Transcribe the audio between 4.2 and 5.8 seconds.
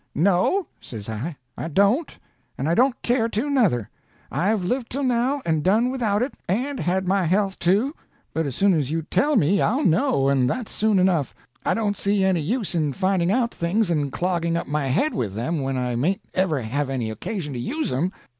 I've lived till now and